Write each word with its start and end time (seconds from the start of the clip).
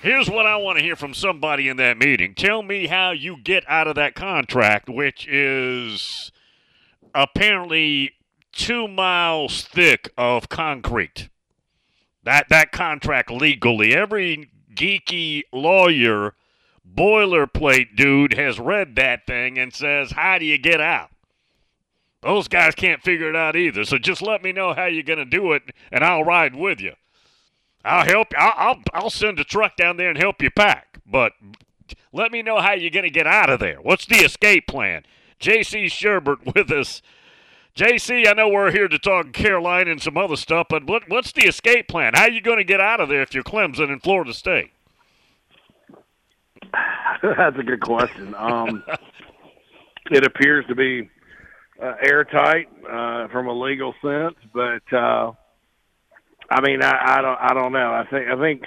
Here's 0.00 0.30
what 0.30 0.46
I 0.46 0.56
want 0.56 0.78
to 0.78 0.84
hear 0.84 0.94
from 0.94 1.12
somebody 1.12 1.68
in 1.68 1.76
that 1.78 1.98
meeting. 1.98 2.34
Tell 2.34 2.62
me 2.62 2.86
how 2.86 3.10
you 3.10 3.36
get 3.36 3.64
out 3.66 3.88
of 3.88 3.96
that 3.96 4.14
contract, 4.14 4.88
which 4.88 5.26
is 5.26 6.30
apparently 7.12 8.12
two 8.52 8.86
miles 8.86 9.62
thick 9.62 10.08
of 10.16 10.48
concrete. 10.48 11.28
That 12.22 12.48
that 12.48 12.70
contract 12.70 13.30
legally. 13.32 13.92
Every 13.92 14.50
geeky 14.72 15.42
lawyer, 15.52 16.34
boilerplate 16.88 17.96
dude 17.96 18.34
has 18.34 18.60
read 18.60 18.94
that 18.96 19.26
thing 19.26 19.58
and 19.58 19.74
says, 19.74 20.12
"How 20.12 20.38
do 20.38 20.44
you 20.44 20.58
get 20.58 20.80
out?" 20.80 21.10
Those 22.20 22.46
guys 22.46 22.76
can't 22.76 23.02
figure 23.02 23.28
it 23.28 23.36
out 23.36 23.56
either. 23.56 23.84
So 23.84 23.98
just 23.98 24.22
let 24.22 24.44
me 24.44 24.52
know 24.52 24.74
how 24.74 24.84
you're 24.86 25.02
going 25.02 25.18
to 25.18 25.24
do 25.24 25.52
it, 25.52 25.62
and 25.90 26.04
I'll 26.04 26.24
ride 26.24 26.54
with 26.54 26.80
you. 26.80 26.94
I'll 27.84 28.04
help. 28.04 28.28
I'll, 28.36 28.54
I'll 28.56 28.82
I'll 28.92 29.10
send 29.10 29.38
a 29.40 29.44
truck 29.44 29.76
down 29.76 29.96
there 29.96 30.10
and 30.10 30.18
help 30.18 30.42
you 30.42 30.50
pack. 30.50 30.98
But 31.06 31.32
let 32.12 32.32
me 32.32 32.42
know 32.42 32.60
how 32.60 32.72
you're 32.72 32.90
going 32.90 33.04
to 33.04 33.10
get 33.10 33.26
out 33.26 33.50
of 33.50 33.60
there. 33.60 33.78
What's 33.80 34.06
the 34.06 34.16
escape 34.16 34.66
plan? 34.66 35.04
J.C. 35.38 35.86
Shurburtt 35.86 36.54
with 36.54 36.70
us. 36.70 37.02
JC, 37.76 38.26
I 38.26 38.32
know 38.32 38.48
we're 38.48 38.72
here 38.72 38.88
to 38.88 38.98
talk 38.98 39.32
Carolina 39.32 39.92
and 39.92 40.02
some 40.02 40.16
other 40.16 40.34
stuff, 40.34 40.66
but 40.68 40.84
what, 40.84 41.08
what's 41.08 41.30
the 41.30 41.46
escape 41.46 41.86
plan? 41.86 42.14
How 42.16 42.24
are 42.24 42.30
you 42.30 42.40
going 42.40 42.56
to 42.56 42.64
get 42.64 42.80
out 42.80 42.98
of 42.98 43.08
there 43.08 43.22
if 43.22 43.32
you're 43.32 43.44
Clemson 43.44 43.92
and 43.92 44.02
Florida 44.02 44.34
State? 44.34 44.72
That's 47.22 47.56
a 47.56 47.62
good 47.62 47.80
question. 47.80 48.34
Um, 48.36 48.82
it 50.10 50.24
appears 50.24 50.66
to 50.66 50.74
be 50.74 51.08
uh, 51.80 51.94
airtight 52.02 52.68
uh, 52.90 53.28
from 53.28 53.46
a 53.46 53.52
legal 53.52 53.94
sense, 54.02 54.34
but 54.52 54.92
uh, 54.92 55.32
I 56.50 56.60
mean, 56.60 56.82
I, 56.82 57.18
I 57.18 57.22
don't, 57.22 57.38
I 57.40 57.54
don't 57.54 57.72
know. 57.72 57.92
I 57.92 58.04
think, 58.10 58.28
I 58.28 58.40
think 58.40 58.62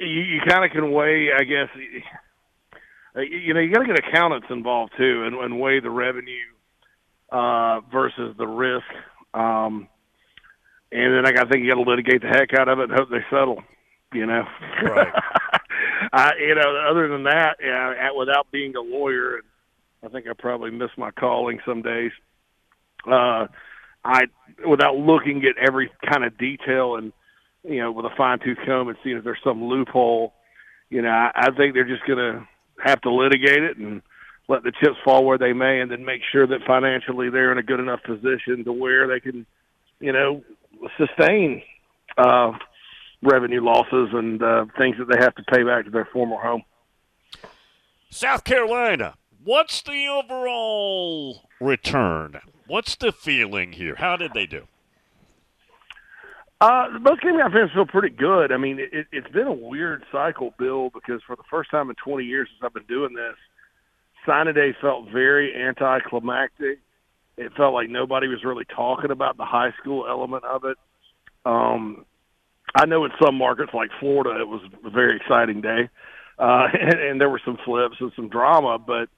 you, 0.00 0.22
you 0.22 0.40
kind 0.46 0.64
of 0.64 0.70
can 0.70 0.92
weigh. 0.92 1.28
I 1.36 1.44
guess 1.44 1.68
you 3.16 3.54
know 3.54 3.60
you 3.60 3.72
got 3.72 3.80
to 3.80 3.86
get 3.86 3.98
accountants 3.98 4.46
involved 4.50 4.92
too, 4.96 5.24
and, 5.24 5.36
and 5.36 5.60
weigh 5.60 5.80
the 5.80 5.90
revenue 5.90 6.46
uh, 7.30 7.80
versus 7.92 8.34
the 8.38 8.46
risk. 8.46 8.86
Um, 9.32 9.88
and 10.92 11.14
then 11.14 11.26
I 11.26 11.44
think 11.44 11.64
you 11.64 11.70
got 11.70 11.82
to 11.82 11.90
litigate 11.90 12.22
the 12.22 12.28
heck 12.28 12.54
out 12.58 12.68
of 12.68 12.78
it 12.78 12.90
and 12.90 12.98
hope 12.98 13.10
they 13.10 13.24
settle. 13.30 13.62
You 14.12 14.26
know, 14.26 14.44
right. 14.84 15.12
I, 16.12 16.32
you 16.38 16.54
know, 16.54 16.86
other 16.88 17.08
than 17.08 17.24
that, 17.24 17.56
yeah, 17.60 18.10
without 18.16 18.50
being 18.52 18.76
a 18.76 18.80
lawyer, 18.80 19.40
I 20.04 20.08
think 20.08 20.26
I 20.28 20.32
probably 20.38 20.70
miss 20.70 20.90
my 20.96 21.10
calling 21.10 21.58
some 21.66 21.82
days. 21.82 22.12
Uh, 23.10 23.46
I, 24.04 24.24
without 24.68 24.96
looking 24.96 25.44
at 25.44 25.56
every 25.56 25.90
kind 26.10 26.24
of 26.24 26.36
detail 26.36 26.96
and, 26.96 27.12
you 27.62 27.80
know, 27.80 27.90
with 27.90 28.04
a 28.04 28.14
fine 28.16 28.38
tooth 28.40 28.58
comb 28.66 28.88
and 28.88 28.98
seeing 29.02 29.16
if 29.16 29.24
there's 29.24 29.38
some 29.42 29.64
loophole, 29.64 30.34
you 30.90 31.02
know, 31.02 31.08
I, 31.08 31.30
I 31.34 31.50
think 31.56 31.74
they're 31.74 31.84
just 31.88 32.06
going 32.06 32.18
to 32.18 32.46
have 32.84 33.00
to 33.02 33.10
litigate 33.10 33.62
it 33.62 33.78
and 33.78 34.02
let 34.48 34.62
the 34.62 34.72
chips 34.72 34.96
fall 35.04 35.24
where 35.24 35.38
they 35.38 35.54
may, 35.54 35.80
and 35.80 35.90
then 35.90 36.04
make 36.04 36.20
sure 36.30 36.46
that 36.46 36.58
financially 36.66 37.30
they're 37.30 37.50
in 37.50 37.56
a 37.56 37.62
good 37.62 37.80
enough 37.80 38.02
position 38.02 38.62
to 38.64 38.72
where 38.72 39.08
they 39.08 39.18
can, 39.18 39.46
you 40.00 40.12
know, 40.12 40.44
sustain 40.98 41.62
uh, 42.18 42.52
revenue 43.22 43.64
losses 43.64 44.10
and 44.12 44.42
uh, 44.42 44.66
things 44.76 44.96
that 44.98 45.08
they 45.08 45.16
have 45.18 45.34
to 45.36 45.42
pay 45.44 45.62
back 45.62 45.86
to 45.86 45.90
their 45.90 46.08
former 46.12 46.36
home. 46.36 46.62
South 48.10 48.44
Carolina, 48.44 49.14
what's 49.42 49.80
the 49.80 50.06
overall 50.08 51.48
return? 51.64 52.40
What's 52.66 52.96
the 52.96 53.12
feeling 53.12 53.72
here? 53.72 53.96
How 53.96 54.16
did 54.16 54.32
they 54.34 54.46
do? 54.46 54.66
Uh, 56.60 56.88
most 57.00 57.20
game 57.20 57.36
fans 57.52 57.70
feel 57.74 57.84
pretty 57.84 58.14
good. 58.14 58.52
I 58.52 58.56
mean, 58.56 58.78
it, 58.78 59.06
it's 59.12 59.30
been 59.30 59.46
a 59.46 59.52
weird 59.52 60.04
cycle, 60.10 60.54
Bill, 60.58 60.90
because 60.90 61.20
for 61.26 61.36
the 61.36 61.42
first 61.50 61.70
time 61.70 61.90
in 61.90 61.96
20 61.96 62.24
years 62.24 62.48
since 62.50 62.64
I've 62.64 62.72
been 62.72 62.86
doing 62.86 63.14
this, 63.14 63.34
sign 64.24 64.52
day 64.54 64.74
felt 64.80 65.10
very 65.10 65.54
anticlimactic. 65.54 66.78
It 67.36 67.52
felt 67.56 67.74
like 67.74 67.90
nobody 67.90 68.28
was 68.28 68.44
really 68.44 68.64
talking 68.64 69.10
about 69.10 69.36
the 69.36 69.44
high 69.44 69.72
school 69.80 70.06
element 70.08 70.44
of 70.44 70.64
it. 70.64 70.78
Um, 71.44 72.06
I 72.74 72.86
know 72.86 73.04
in 73.04 73.10
some 73.22 73.36
markets 73.36 73.72
like 73.74 73.90
Florida, 74.00 74.40
it 74.40 74.48
was 74.48 74.62
a 74.84 74.90
very 74.90 75.16
exciting 75.16 75.60
day, 75.60 75.90
uh, 76.38 76.68
and, 76.80 76.98
and 76.98 77.20
there 77.20 77.28
were 77.28 77.42
some 77.44 77.58
flips 77.64 77.96
and 78.00 78.12
some 78.16 78.28
drama. 78.28 78.78
But 78.78 79.08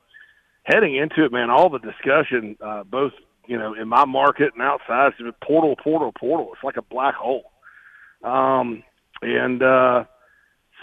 heading 0.67 0.97
into 0.97 1.25
it, 1.25 1.33
man, 1.33 1.49
all 1.49 1.71
the 1.71 1.79
discussion, 1.79 2.57
uh, 2.61 2.85
both 2.85 3.13
you 3.47 3.57
know 3.57 3.75
in 3.75 3.89
my 3.89 4.05
market 4.05 4.53
and 4.55 4.63
outside, 4.63 5.13
it's 5.19 5.37
portal, 5.43 5.77
portal, 5.77 6.13
portal. 6.19 6.51
It's 6.53 6.65
like 6.65 6.77
a 6.77 6.83
black 6.83 7.15
hole. 7.15 7.53
Um, 8.23 8.83
and 9.23 9.63
uh, 9.63 10.05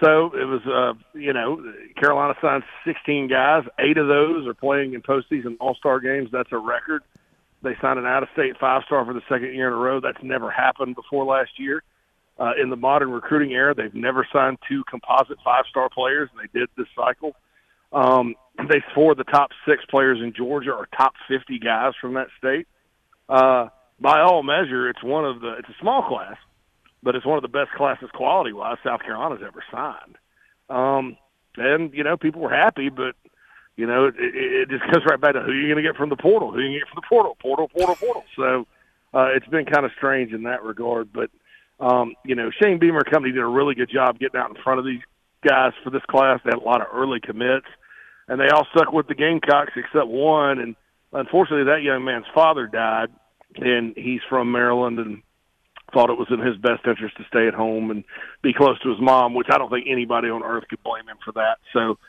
so 0.02 0.32
it 0.34 0.46
was, 0.46 0.62
uh, 0.66 0.94
you 1.18 1.34
know, 1.34 1.62
Carolina 2.00 2.34
signed 2.42 2.64
16 2.86 3.28
guys. 3.28 3.64
Eight 3.80 3.98
of 3.98 4.08
those 4.08 4.48
are 4.48 4.54
playing 4.54 4.94
in 4.94 5.02
postseason 5.02 5.58
All 5.60 5.76
Star 5.76 6.00
games. 6.00 6.30
That's 6.32 6.52
a 6.52 6.58
record. 6.58 7.04
They 7.62 7.76
signed 7.82 8.00
an 8.00 8.06
out 8.06 8.24
of 8.24 8.30
state 8.34 8.58
five 8.60 8.84
star 8.86 9.06
for 9.06 9.14
the 9.14 9.22
second 9.30 9.54
year 9.54 9.68
in 9.68 9.74
a 9.74 9.78
row. 9.78 10.02
That's 10.02 10.22
never 10.22 10.52
happened 10.52 10.96
before 10.96 11.26
last 11.26 11.52
year. 11.58 11.84
Uh, 12.38 12.52
in 12.62 12.70
the 12.70 12.76
modern 12.76 13.12
recruiting 13.12 13.52
era, 13.52 13.74
they've 13.74 13.94
never 13.94 14.28
signed 14.34 14.58
two 14.68 14.84
composite 14.90 15.38
five 15.46 15.64
star 15.70 15.88
players, 15.90 16.30
and 16.32 16.42
they 16.42 16.60
did 16.60 16.68
this 16.76 16.88
cycle. 16.96 17.34
Um, 17.94 18.36
they 18.58 18.82
four 18.94 19.12
of 19.12 19.18
the 19.18 19.24
top 19.24 19.52
six 19.68 19.84
players 19.90 20.20
in 20.22 20.34
Georgia 20.34 20.74
are 20.74 20.88
top 20.98 21.14
50 21.28 21.60
guys 21.60 21.94
from 22.00 22.16
that 22.16 22.28
state. 22.38 22.68
Uh, 23.30 23.68
by 24.00 24.22
all 24.22 24.44
measure, 24.44 24.90
it's 24.90 25.04
one 25.04 25.26
of 25.26 25.42
the 25.42 25.56
it's 25.60 25.70
a 25.70 25.82
small 25.82 26.04
class, 26.08 26.38
but 27.02 27.16
it's 27.16 27.26
one 27.26 27.38
of 27.38 27.42
the 27.42 27.48
best 27.48 27.72
classes 27.72 28.10
quality 28.14 28.54
wise 28.54 28.78
South 28.84 29.02
Carolina's 29.02 29.42
ever 29.46 29.64
signed. 29.72 30.18
Um, 30.70 31.18
and 31.58 31.94
you 31.94 32.04
know, 32.04 32.18
people 32.18 32.42
were 32.42 32.54
happy, 32.54 32.90
but 32.90 33.16
you 33.76 33.88
know, 33.88 34.06
it, 34.06 34.16
it 34.18 34.70
just 34.70 34.84
goes 34.92 35.04
right 35.10 35.20
back 35.20 35.34
to 35.34 35.42
who 35.42 35.52
you're 35.52 35.74
going 35.74 35.84
to 35.84 35.90
get 35.90 35.98
from 35.98 36.10
the 36.10 36.16
portal, 36.16 36.52
who 36.52 36.60
you 36.60 36.80
get 36.80 36.88
from 36.90 37.02
the 37.02 37.08
portal, 37.08 37.38
portal, 37.42 37.70
portal, 37.70 37.96
portal. 37.96 38.24
So 38.36 38.68
uh, 39.14 39.30
it's 39.36 39.48
been 39.48 39.66
kind 39.66 39.86
of 39.86 39.92
strange 39.98 40.32
in 40.32 40.44
that 40.44 40.64
regard. 40.64 41.12
But 41.14 41.30
um, 41.80 42.14
you 42.26 42.36
know, 42.36 42.52
Shane 42.62 42.80
Beamer 42.80 43.04
Company 43.04 43.34
did 43.34 43.42
a 43.42 43.48
really 43.48 43.76
good 43.76 43.90
job 43.90 44.20
getting 44.20 44.40
out 44.40 44.56
in 44.56 44.62
front 44.64 44.80
of 44.80 44.86
these 44.86 45.02
guys 45.48 45.74
for 45.84 45.90
this 45.90 46.04
class. 46.10 46.40
They 46.44 46.52
had 46.52 46.62
a 46.62 46.66
lot 46.66 46.82
of 46.82 46.88
early 46.94 47.20
commits, 47.20 47.68
and 48.28 48.40
they 48.40 48.48
all 48.48 48.68
stuck 48.76 48.92
with 48.92 49.08
the 49.08 49.16
Gamecocks 49.16 49.74
except 49.76 50.08
one. 50.08 50.60
And 50.60 50.76
unfortunately, 51.12 51.66
that 51.66 51.84
young 51.84 52.04
man's 52.04 52.26
father 52.34 52.68
died, 52.68 53.10
and 53.56 53.94
he's 53.96 54.22
from 54.30 54.52
Maryland 54.52 55.00
and 55.00 55.22
thought 55.94 56.10
it 56.10 56.18
was 56.18 56.28
in 56.32 56.40
his 56.40 56.58
best 56.58 56.86
interest 56.88 57.16
to 57.18 57.24
stay 57.28 57.48
at 57.48 57.54
home 57.54 57.92
and 57.92 58.04
be 58.42 58.54
close 58.54 58.80
to 58.80 58.90
his 58.90 59.00
mom, 59.00 59.34
which 59.34 59.48
I 59.52 59.58
don't 59.58 59.70
think 59.70 59.86
anybody 59.88 60.30
on 60.30 60.44
earth 60.44 60.66
could 60.70 60.84
blame 60.84 61.08
him 61.08 61.18
for 61.24 61.32
that. 61.34 61.60
So, 61.72 62.00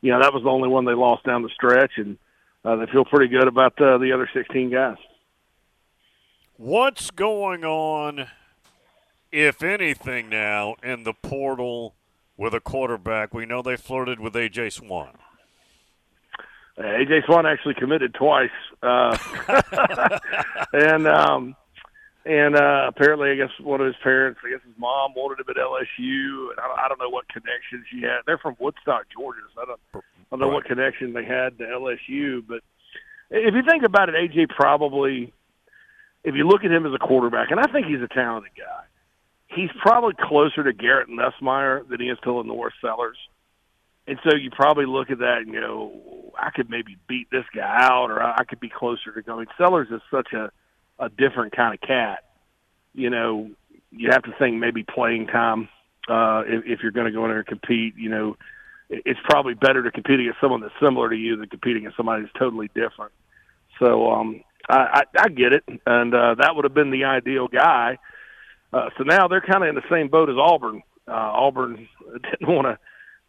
you 0.00 0.12
know, 0.12 0.20
that 0.20 0.32
was 0.32 0.42
the 0.42 0.50
only 0.50 0.68
one 0.68 0.84
they 0.84 0.94
lost 0.94 1.24
down 1.24 1.42
the 1.42 1.50
stretch, 1.50 1.92
and 1.96 2.16
uh, 2.64 2.76
they 2.76 2.86
feel 2.86 3.04
pretty 3.04 3.28
good 3.28 3.46
about 3.46 3.80
uh, 3.80 3.98
the 3.98 4.12
other 4.12 4.28
16 4.32 4.70
guys. 4.70 4.96
What's 6.56 7.10
going 7.10 7.64
on, 7.64 8.28
if 9.30 9.62
anything, 9.62 10.28
now 10.28 10.76
in 10.82 11.02
the 11.02 11.12
portal 11.12 11.94
with 12.36 12.54
a 12.54 12.60
quarterback? 12.60 13.34
We 13.34 13.44
know 13.44 13.60
they 13.60 13.76
flirted 13.76 14.20
with 14.20 14.36
A.J. 14.36 14.70
Swann. 14.70 15.18
Uh, 16.76 16.82
AJ 16.82 17.24
Swann 17.26 17.46
actually 17.46 17.74
committed 17.74 18.14
twice, 18.14 18.50
uh, 18.82 19.16
and 20.72 21.06
um, 21.06 21.56
and 22.26 22.56
uh, 22.56 22.86
apparently, 22.88 23.30
I 23.30 23.36
guess 23.36 23.50
one 23.60 23.80
of 23.80 23.86
his 23.86 23.96
parents, 24.02 24.40
I 24.44 24.50
guess 24.50 24.64
his 24.66 24.76
mom, 24.78 25.12
wanted 25.14 25.40
him 25.40 25.46
at 25.50 25.56
LSU, 25.56 26.50
and 26.50 26.58
I, 26.58 26.84
I 26.84 26.88
don't 26.88 26.98
know 26.98 27.10
what 27.10 27.28
connection 27.28 27.84
she 27.90 28.00
had. 28.00 28.20
They're 28.26 28.38
from 28.38 28.56
Woodstock, 28.58 29.04
Georgia, 29.16 29.40
so 29.54 29.62
I 29.62 29.64
don't, 29.66 29.80
I 29.94 30.00
don't 30.30 30.40
know 30.40 30.48
what 30.48 30.64
connection 30.64 31.12
they 31.12 31.24
had 31.24 31.58
to 31.58 31.64
LSU. 31.64 32.42
But 32.46 32.62
if 33.30 33.54
you 33.54 33.62
think 33.68 33.84
about 33.84 34.08
it, 34.08 34.14
AJ 34.14 34.48
probably, 34.48 35.32
if 36.24 36.34
you 36.34 36.48
look 36.48 36.64
at 36.64 36.72
him 36.72 36.86
as 36.86 36.92
a 36.94 36.98
quarterback, 36.98 37.50
and 37.50 37.60
I 37.60 37.70
think 37.70 37.86
he's 37.86 38.00
a 38.00 38.08
talented 38.08 38.52
guy, 38.56 38.84
he's 39.48 39.70
probably 39.82 40.14
closer 40.18 40.64
to 40.64 40.72
Garrett 40.72 41.08
Nussmeier 41.08 41.86
than 41.88 42.00
he 42.00 42.08
is 42.08 42.18
to 42.24 42.30
LaNorris 42.30 42.72
Sellers. 42.80 43.18
And 44.06 44.18
so 44.22 44.34
you 44.34 44.50
probably 44.50 44.86
look 44.86 45.10
at 45.10 45.18
that 45.18 45.38
and 45.38 45.52
know, 45.52 46.32
I 46.38 46.50
could 46.50 46.68
maybe 46.68 46.96
beat 47.08 47.30
this 47.30 47.44
guy 47.54 47.78
out, 47.80 48.10
or 48.10 48.22
I 48.22 48.44
could 48.44 48.60
be 48.60 48.68
closer 48.68 49.12
to 49.12 49.22
going. 49.22 49.46
Sellers 49.56 49.88
is 49.90 50.00
such 50.10 50.32
a 50.32 50.50
a 50.98 51.08
different 51.08 51.54
kind 51.56 51.74
of 51.74 51.80
cat. 51.80 52.24
You 52.94 53.10
know, 53.10 53.50
you 53.90 54.10
have 54.10 54.22
to 54.24 54.32
think 54.38 54.56
maybe 54.56 54.84
playing 54.84 55.26
time 55.26 55.68
uh, 56.08 56.42
if, 56.46 56.64
if 56.66 56.80
you're 56.82 56.92
going 56.92 57.06
to 57.06 57.12
go 57.12 57.24
in 57.24 57.30
there 57.30 57.38
and 57.38 57.46
compete. 57.46 57.94
You 57.96 58.10
know, 58.10 58.36
it's 58.88 59.20
probably 59.24 59.54
better 59.54 59.82
to 59.82 59.90
compete 59.90 60.20
against 60.20 60.40
someone 60.40 60.60
that's 60.60 60.74
similar 60.80 61.10
to 61.10 61.16
you 61.16 61.36
than 61.36 61.48
competing 61.48 61.82
against 61.82 61.96
somebody 61.96 62.22
that's 62.22 62.34
totally 62.38 62.68
different. 62.74 63.12
So 63.78 64.10
um, 64.12 64.42
I, 64.68 65.02
I, 65.16 65.22
I 65.24 65.28
get 65.28 65.52
it, 65.52 65.64
and 65.86 66.14
uh, 66.14 66.36
that 66.38 66.54
would 66.54 66.64
have 66.64 66.74
been 66.74 66.90
the 66.90 67.04
ideal 67.04 67.48
guy. 67.48 67.98
Uh, 68.72 68.90
so 68.96 69.04
now 69.04 69.28
they're 69.28 69.40
kind 69.40 69.62
of 69.62 69.68
in 69.68 69.74
the 69.74 69.88
same 69.90 70.08
boat 70.08 70.28
as 70.28 70.36
Auburn. 70.38 70.82
Uh, 71.06 71.12
Auburn 71.12 71.88
didn't 72.30 72.54
want 72.54 72.66
to 72.66 72.78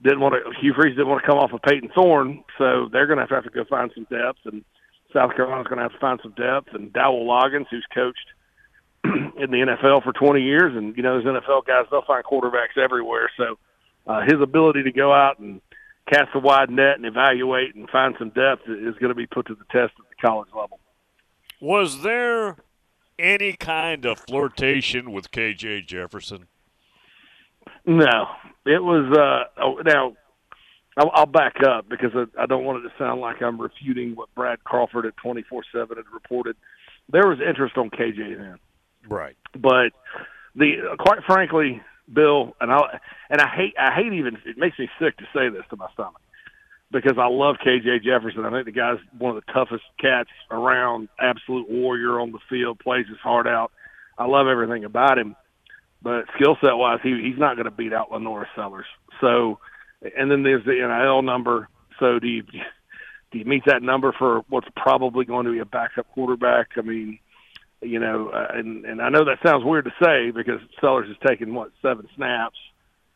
didn't 0.02 0.20
want 0.20 0.36
to 0.36 0.60
Hugh 0.60 0.74
Freeze 0.74 0.96
didn't 0.96 1.10
want 1.10 1.22
to 1.24 1.28
come 1.28 1.38
off 1.38 1.54
of 1.54 1.62
Payton 1.62 1.90
Thorne, 1.96 2.44
so 2.58 2.90
they're 2.92 3.08
going 3.08 3.20
to 3.20 3.34
have 3.34 3.44
to 3.44 3.50
go 3.50 3.64
find 3.66 3.92
some 3.96 4.06
depth 4.10 4.40
and 4.46 4.64
South 5.16 5.36
Carolina's 5.36 5.68
going 5.68 5.78
to 5.78 5.84
have 5.84 5.94
to 5.94 6.00
find 6.00 6.20
some 6.22 6.34
depth. 6.34 6.74
And 6.74 6.92
Dowell 6.92 7.26
Loggains, 7.26 7.68
who's 7.72 7.86
coached 7.94 8.28
in 9.06 9.50
the 9.52 9.66
NFL 9.66 10.04
for 10.04 10.12
20 10.12 10.42
years, 10.42 10.76
and 10.76 10.96
you 10.98 11.04
know 11.04 11.22
those 11.22 11.42
NFL 11.42 11.66
guys, 11.66 11.86
they'll 11.90 12.04
find 12.04 12.24
quarterbacks 12.26 12.78
everywhere. 12.78 13.32
So 13.38 13.58
uh, 14.06 14.22
his 14.22 14.42
ability 14.42 14.84
to 14.84 14.92
go 14.92 15.14
out 15.14 15.40
and 15.40 15.62
cast 16.12 16.30
a 16.36 16.40
wide 16.40 16.70
net 16.70 16.98
and 16.98 17.06
evaluate 17.06 17.76
and 17.76 17.90
find 17.90 18.16
some 18.20 18.30
depth 18.30 18.64
is 18.68 18.96
going 18.96 19.10
to 19.10 19.16
be 19.16 19.26
put 19.26 19.48
to 19.48 19.56
the 19.56 19.66
test 19.72 19.94
at 19.98 20.06
the 20.10 20.28
college 20.28 20.50
level. 20.54 20.80
Was 21.62 22.04
there 22.04 22.58
any 23.18 23.54
kind 23.54 24.06
of 24.06 24.20
flirtation 24.20 25.12
with 25.12 25.32
KJ 25.32 25.88
Jefferson? 25.88 26.48
No, 27.86 28.28
it 28.66 28.84
was. 28.84 29.12
Uh, 29.12 29.62
oh, 29.62 29.82
now, 29.86 30.16
I'll, 30.98 31.12
I'll 31.14 31.26
back 31.26 31.56
up 31.66 31.88
because 31.90 32.12
I, 32.16 32.44
I 32.44 32.46
don't 32.46 32.64
want 32.64 32.84
it 32.84 32.90
to 32.90 32.94
sound 32.98 33.22
like 33.22 33.42
I'm 33.42 33.60
refuting 33.60 34.16
what 34.16 34.34
Brad 34.36 34.64
Crawford 34.64 35.06
at 35.06 35.14
24/7 35.24 35.64
had 35.74 36.06
reported. 36.14 36.56
There 37.12 37.28
was 37.28 37.40
interest 37.48 37.78
on 37.78 37.90
KJ 37.90 38.38
then, 38.38 38.58
right? 39.08 39.36
But 39.54 39.92
the 40.56 40.96
quite 41.00 41.20
frankly, 41.28 41.82
Bill, 42.12 42.56
and 42.60 42.72
I 42.72 43.00
and 43.30 43.42
I 43.42 43.48
hate 43.56 43.76
I 43.80 43.94
hate 43.94 44.14
even 44.14 44.38
it 44.46 44.58
makes 44.58 44.80
me 44.80 44.90
sick 45.00 45.18
to 45.18 45.26
say 45.34 45.50
this 45.50 45.64
to 45.70 45.76
my 45.76 45.88
stomach 45.94 46.22
because 46.92 47.18
I 47.20 47.28
love 47.28 47.58
KJ 47.66 48.04
Jefferson. 48.04 48.46
I 48.46 48.52
think 48.52 48.66
the 48.66 48.72
guy's 48.72 48.98
one 49.18 49.36
of 49.36 49.44
the 49.46 49.52
toughest 49.52 49.84
cats 50.00 50.30
around, 50.50 51.10
absolute 51.20 51.70
warrior 51.70 52.20
on 52.20 52.32
the 52.32 52.40
field, 52.50 52.80
plays 52.80 53.08
his 53.08 53.20
heart 53.20 53.48
out. 53.48 53.72
I 54.18 54.26
love 54.26 54.48
everything 54.48 54.86
about 54.86 55.18
him, 55.18 55.36
but 56.06 56.26
skill 56.36 56.56
set 56.62 56.74
wise, 56.74 57.00
he 57.02 57.20
he's 57.20 57.40
not 57.40 57.56
going 57.56 57.66
to 57.66 57.72
beat 57.72 57.92
out 57.92 58.12
LaNorris 58.12 58.46
Sellers. 58.56 58.86
So, 59.20 59.58
and 60.16 60.30
then 60.30 60.44
there's 60.44 60.64
the 60.64 60.74
NIL 60.74 61.24
number. 61.24 61.68
So 62.00 62.20
do 62.20 62.28
you 62.28 62.44
do 62.44 63.40
you 63.40 63.46
meet 63.46 63.64
that 63.66 63.82
number 63.82 64.14
for 64.14 64.44
what's 64.48 64.68
probably 64.78 65.26
going 65.26 65.48
to 65.48 65.52
be 65.52 65.58
a 65.58 65.66
backup 65.66 66.08
quarterback? 66.12 66.74
I 66.78 66.82
mean, 66.82 67.18
you 67.82 67.98
know, 67.98 68.30
uh, 68.30 68.50
and 68.54 68.86
and 68.86 69.02
I 69.02 69.10
know 69.10 69.26
that 69.26 69.40
sounds 69.44 69.66
weird 69.66 69.86
to 69.86 69.94
say 70.00 70.30
because 70.30 70.60
Sellers 70.80 71.08
has 71.08 71.18
taken 71.28 71.56
what 71.56 71.72
seven 71.82 72.08
snaps, 72.16 72.60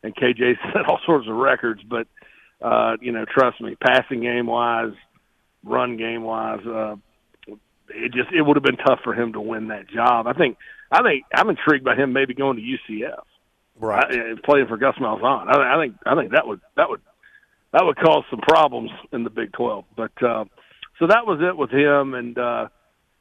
and 0.01 0.15
KJ 0.15 0.55
set 0.73 0.87
all 0.87 0.99
sorts 1.05 1.27
of 1.27 1.35
records, 1.35 1.83
but 1.87 2.07
uh, 2.59 2.97
you 3.01 3.11
know, 3.11 3.23
trust 3.23 3.61
me, 3.61 3.75
passing 3.75 4.21
game 4.21 4.47
wise, 4.47 4.93
run 5.63 5.95
game 5.95 6.23
wise, 6.23 6.65
uh, 6.65 6.95
it 7.89 8.13
just 8.13 8.31
it 8.33 8.41
would 8.41 8.57
have 8.57 8.63
been 8.63 8.77
tough 8.77 9.01
for 9.03 9.13
him 9.13 9.33
to 9.33 9.39
win 9.39 9.67
that 9.67 9.87
job. 9.87 10.25
I 10.25 10.33
think 10.33 10.57
I 10.91 11.01
think 11.03 11.25
I'm 11.33 11.49
intrigued 11.49 11.85
by 11.85 11.95
him 11.95 12.13
maybe 12.13 12.33
going 12.33 12.57
to 12.57 12.63
UCF, 12.63 13.23
right? 13.79 14.05
I, 14.09 14.33
playing 14.43 14.67
for 14.67 14.77
Gus 14.77 14.95
Malzahn. 14.95 15.47
I, 15.47 15.75
I 15.75 15.81
think 15.81 15.95
I 16.05 16.15
think 16.15 16.31
that 16.31 16.47
would 16.47 16.61
that 16.75 16.89
would 16.89 17.01
that 17.71 17.85
would 17.85 17.97
cause 17.97 18.23
some 18.29 18.39
problems 18.39 18.91
in 19.11 19.23
the 19.23 19.29
Big 19.29 19.53
Twelve. 19.53 19.85
But 19.95 20.11
uh, 20.23 20.45
so 20.97 21.07
that 21.07 21.25
was 21.25 21.39
it 21.41 21.55
with 21.55 21.71
him, 21.71 22.13
and 22.13 22.37
uh, 22.37 22.69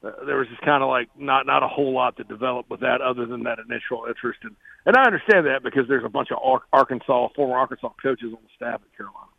there 0.01 0.37
was 0.37 0.47
just 0.49 0.61
kind 0.61 0.83
of 0.83 0.89
like 0.89 1.09
not 1.17 1.45
not 1.45 1.63
a 1.63 1.67
whole 1.67 1.93
lot 1.93 2.17
to 2.17 2.23
develop 2.23 2.69
with 2.69 2.79
that 2.79 3.01
other 3.01 3.25
than 3.25 3.43
that 3.43 3.59
initial 3.59 4.05
interest. 4.07 4.39
And 4.43 4.55
and 4.85 4.95
I 4.95 5.05
understand 5.05 5.45
that 5.45 5.63
because 5.63 5.87
there's 5.87 6.05
a 6.05 6.09
bunch 6.09 6.29
of 6.31 6.61
Arkansas 6.73 7.29
former 7.35 7.57
Arkansas 7.57 7.91
coaches 8.01 8.33
on 8.33 8.39
the 8.43 8.49
staff 8.55 8.81
at 8.81 8.97
Carolina 8.97 9.29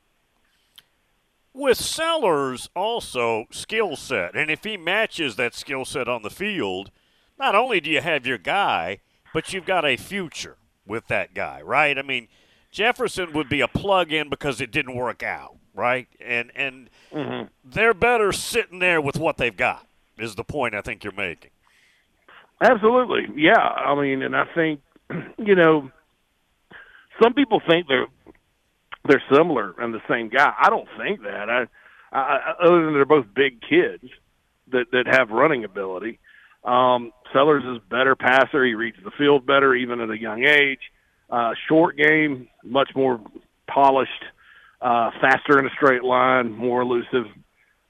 with 1.52 1.78
Sellers 1.78 2.68
also 2.74 3.46
skill 3.50 3.96
set, 3.96 4.36
and 4.36 4.50
if 4.50 4.64
he 4.64 4.76
matches 4.76 5.36
that 5.36 5.54
skill 5.54 5.84
set 5.84 6.08
on 6.08 6.22
the 6.22 6.30
field, 6.30 6.90
not 7.40 7.56
only 7.56 7.80
do 7.80 7.90
you 7.90 8.02
have 8.02 8.26
your 8.26 8.38
guy, 8.38 8.98
but 9.32 9.52
you've 9.52 9.64
got 9.64 9.84
a 9.84 9.96
future 9.96 10.56
with 10.86 11.08
that 11.08 11.34
guy, 11.34 11.62
right? 11.62 11.98
I 11.98 12.02
mean, 12.02 12.28
Jefferson 12.70 13.32
would 13.32 13.48
be 13.48 13.62
a 13.62 13.68
plug-in 13.68 14.28
because 14.28 14.60
it 14.60 14.70
didn't 14.70 14.94
work 14.94 15.22
out, 15.22 15.56
right? 15.74 16.06
And 16.20 16.52
and 16.54 16.90
mm-hmm. 17.12 17.46
they're 17.64 17.94
better 17.94 18.30
sitting 18.32 18.78
there 18.78 19.00
with 19.00 19.18
what 19.18 19.38
they've 19.38 19.56
got. 19.56 19.86
Is 20.18 20.34
the 20.34 20.44
point 20.44 20.74
I 20.74 20.82
think 20.82 21.02
you're 21.02 21.14
making? 21.14 21.50
Absolutely, 22.60 23.26
yeah. 23.34 23.58
I 23.58 23.98
mean, 24.00 24.22
and 24.22 24.36
I 24.36 24.44
think 24.54 24.80
you 25.38 25.54
know, 25.54 25.90
some 27.22 27.32
people 27.32 27.60
think 27.66 27.88
they're 27.88 28.06
they're 29.08 29.22
similar 29.34 29.74
and 29.78 29.94
the 29.94 30.02
same 30.08 30.28
guy. 30.28 30.52
I 30.60 30.68
don't 30.68 30.88
think 30.98 31.22
that. 31.22 31.48
I, 31.48 31.66
I 32.12 32.54
other 32.62 32.84
than 32.84 32.92
they're 32.92 33.06
both 33.06 33.26
big 33.34 33.62
kids 33.62 34.04
that 34.72 34.90
that 34.92 35.06
have 35.06 35.30
running 35.30 35.64
ability. 35.64 36.18
Um, 36.64 37.12
Sellers 37.32 37.64
is 37.64 37.82
better 37.88 38.16
passer. 38.16 38.64
He 38.64 38.74
reads 38.74 38.96
the 39.02 39.10
field 39.12 39.46
better, 39.46 39.74
even 39.74 40.00
at 40.00 40.10
a 40.10 40.18
young 40.18 40.44
age. 40.44 40.80
Uh, 41.30 41.52
short 41.68 41.96
game, 41.96 42.48
much 42.64 42.90
more 42.94 43.20
polished, 43.68 44.24
uh, 44.80 45.10
faster 45.20 45.58
in 45.58 45.66
a 45.66 45.70
straight 45.70 46.02
line, 46.02 46.52
more 46.52 46.82
elusive, 46.82 47.26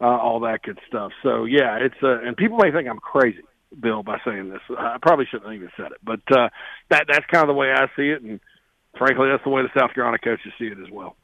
uh, 0.01 0.05
all 0.05 0.41
that 0.41 0.63
good 0.63 0.79
stuff. 0.87 1.13
So 1.23 1.45
yeah, 1.45 1.79
it's 1.81 1.95
uh, 2.03 2.21
and 2.21 2.37
people 2.37 2.59
may 2.59 2.71
think 2.71 2.89
I'm 2.89 2.99
crazy, 2.99 3.41
Bill, 3.79 4.03
by 4.03 4.19
saying 4.25 4.51
this. 4.51 4.61
I 4.77 4.99
probably 5.01 5.27
shouldn't 5.31 5.51
have 5.51 5.55
even 5.55 5.71
said 5.77 5.93
it, 5.93 5.99
but 6.03 6.21
uh, 6.31 6.49
that 6.91 7.07
that's 7.09 7.25
kind 7.33 7.43
of 7.43 7.49
the 7.49 7.55
way 7.55 7.73
I 7.73 7.87
see 7.97 8.11
it, 8.11 8.23
and 8.23 8.41
frankly, 8.99 9.29
that's 9.31 9.45
the 9.45 9.51
way 9.51 9.63
the 9.63 9.81
South 9.81 9.95
Carolina 9.95 10.19
coaches 10.19 10.53
see 10.59 10.67
it 10.67 10.79
as 10.79 10.91
well. 10.91 11.17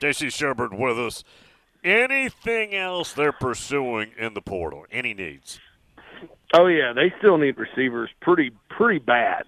J.C. 0.00 0.26
Shurburtt 0.26 0.78
with 0.78 0.98
us. 0.98 1.24
Anything 1.82 2.74
else 2.74 3.12
they're 3.12 3.32
pursuing 3.32 4.10
in 4.18 4.34
the 4.34 4.42
portal? 4.42 4.84
Any 4.90 5.14
needs? 5.14 5.60
Oh 6.54 6.66
yeah, 6.66 6.92
they 6.94 7.12
still 7.18 7.38
need 7.38 7.56
receivers 7.58 8.10
pretty 8.20 8.52
pretty 8.70 8.98
bad. 8.98 9.44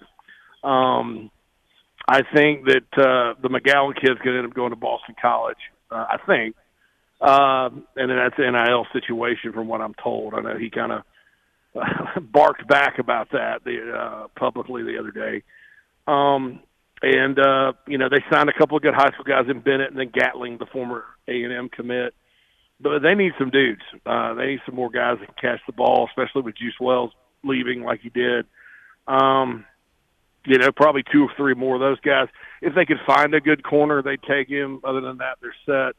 Um, 0.63 1.31
I 2.07 2.23
think 2.35 2.67
that 2.67 2.99
uh, 2.99 3.41
the 3.41 3.49
McGowan 3.49 3.95
kid's 3.95 4.21
going 4.21 4.35
to 4.35 4.39
end 4.39 4.47
up 4.49 4.55
going 4.55 4.71
to 4.71 4.77
Boston 4.77 5.15
College. 5.21 5.59
Uh, 5.91 6.07
I 6.11 6.17
think, 6.27 6.57
uh, 7.21 7.71
and 7.97 8.11
then 8.11 8.17
that's 8.17 8.35
an 8.39 8.53
NIL 8.53 8.87
situation 8.93 9.53
from 9.53 9.69
what 9.69 9.81
I'm 9.81 9.95
told. 9.95 10.35
I 10.35 10.41
know 10.41 10.59
he 10.59 10.71
kind 10.71 10.93
of 10.93 11.03
uh, 11.75 12.21
barked 12.21 12.67
back 12.69 12.99
about 12.99 13.31
that 13.33 13.65
the, 13.65 13.93
uh, 13.93 14.29
publicly 14.39 14.83
the 14.83 14.99
other 14.99 15.11
day. 15.11 15.43
Um, 16.07 16.61
and 17.03 17.39
uh, 17.39 17.73
you 17.87 17.97
know 17.97 18.09
they 18.11 18.23
signed 18.31 18.51
a 18.51 18.59
couple 18.59 18.77
of 18.77 18.83
good 18.83 18.95
high 18.95 19.11
school 19.11 19.25
guys 19.25 19.47
in 19.49 19.61
Bennett 19.61 19.91
and 19.91 19.99
then 19.99 20.11
Gatling, 20.13 20.59
the 20.59 20.67
former 20.67 21.05
A 21.29 21.43
and 21.45 21.53
M 21.53 21.69
commit. 21.69 22.15
But 22.83 23.01
they 23.01 23.15
need 23.15 23.33
some 23.39 23.51
dudes. 23.51 23.83
Uh, 24.07 24.35
they 24.35 24.47
need 24.47 24.61
some 24.65 24.75
more 24.75 24.91
guys 24.91 25.19
that 25.21 25.27
can 25.27 25.53
catch 25.53 25.61
the 25.67 25.73
ball, 25.73 26.09
especially 26.09 26.43
with 26.43 26.57
Juice 26.57 26.79
Wells 26.81 27.13
leaving 27.45 27.83
like 27.83 28.01
he 28.01 28.09
did. 28.09 28.47
Um, 29.07 29.67
you 30.47 30.59
know, 30.59 30.73
probably 30.73 31.03
two 31.13 31.25
or 31.25 31.33
three 31.37 31.55
more 31.55 31.75
of 31.75 31.81
those 31.81 32.01
guys. 32.01 32.29
If 32.63 32.75
they 32.75 32.87
could 32.87 33.01
find 33.07 33.35
a 33.35 33.41
good 33.41 33.63
corner, 33.63 34.03
they'd 34.03 34.23
take 34.23 34.49
him. 34.49 34.81
Other 34.85 35.01
than 35.01 35.19
that, 35.19 35.39
they're 35.41 35.55
set. 35.67 35.97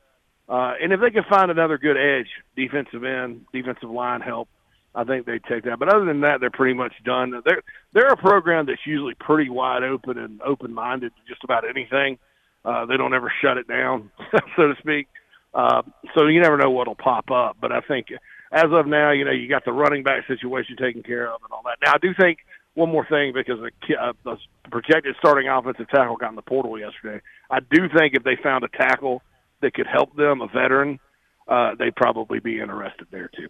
Uh, 0.49 0.73
and 0.81 0.91
if 0.91 0.99
they 0.99 1.11
can 1.11 1.23
find 1.29 1.51
another 1.51 1.77
good 1.77 1.97
edge, 1.97 2.27
defensive 2.55 3.03
end, 3.03 3.45
defensive 3.53 3.89
line 3.89 4.21
help, 4.21 4.49
I 4.93 5.03
think 5.03 5.25
they'd 5.25 5.43
take 5.43 5.63
that. 5.65 5.79
But 5.79 5.93
other 5.93 6.05
than 6.05 6.21
that, 6.21 6.41
they're 6.41 6.49
pretty 6.49 6.73
much 6.73 6.93
done. 7.05 7.31
They're 7.45 7.61
they're 7.93 8.07
a 8.07 8.17
program 8.17 8.65
that's 8.65 8.85
usually 8.85 9.13
pretty 9.13 9.49
wide 9.49 9.83
open 9.83 10.17
and 10.17 10.41
open 10.41 10.73
minded 10.73 11.13
to 11.15 11.33
just 11.33 11.43
about 11.43 11.63
anything. 11.69 12.17
Uh, 12.65 12.85
they 12.85 12.97
don't 12.97 13.13
ever 13.13 13.31
shut 13.41 13.57
it 13.57 13.67
down, 13.67 14.11
so 14.55 14.67
to 14.67 14.75
speak. 14.79 15.07
Uh, 15.53 15.81
so 16.15 16.27
you 16.27 16.41
never 16.41 16.57
know 16.57 16.71
what'll 16.71 16.95
pop 16.95 17.29
up. 17.31 17.57
But 17.59 17.71
I 17.71 17.81
think 17.81 18.07
as 18.51 18.65
of 18.71 18.87
now, 18.87 19.11
you 19.11 19.25
know, 19.25 19.31
you 19.31 19.49
got 19.49 19.65
the 19.65 19.73
running 19.73 20.03
back 20.03 20.25
situation 20.27 20.75
taken 20.77 21.03
care 21.03 21.27
of 21.27 21.41
and 21.43 21.51
all 21.51 21.61
that. 21.65 21.77
Now 21.85 21.93
I 21.93 21.97
do 21.97 22.13
think 22.13 22.39
one 22.73 22.89
more 22.89 23.05
thing 23.05 23.33
because 23.33 23.59
uh, 23.59 24.13
the 24.23 24.37
projected 24.69 25.15
starting 25.19 25.49
offensive 25.49 25.89
tackle 25.89 26.15
got 26.15 26.29
in 26.29 26.35
the 26.35 26.41
portal 26.41 26.79
yesterday. 26.79 27.21
I 27.49 27.59
do 27.59 27.89
think 27.89 28.13
if 28.13 28.23
they 28.23 28.37
found 28.41 28.63
a 28.63 28.69
tackle 28.69 29.21
that 29.61 29.73
could 29.73 29.87
help 29.87 30.15
them, 30.15 30.41
a 30.41 30.47
veteran, 30.47 30.99
uh, 31.47 31.75
they'd 31.77 31.95
probably 31.95 32.39
be 32.39 32.61
interested 32.61 33.07
there 33.11 33.29
too 33.35 33.49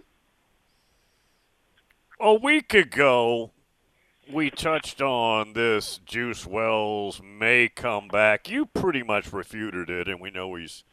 a 2.21 2.35
week 2.35 2.75
ago, 2.75 3.49
we 4.31 4.51
touched 4.51 5.01
on 5.01 5.53
this 5.53 5.99
Juice 6.05 6.45
Wells 6.45 7.19
may 7.23 7.67
come 7.67 8.07
back. 8.07 8.47
You 8.47 8.67
pretty 8.67 9.01
much 9.01 9.33
refuted 9.33 9.89
it, 9.89 10.07
and 10.07 10.21
we 10.21 10.29
know 10.29 10.53
he's 10.53 10.83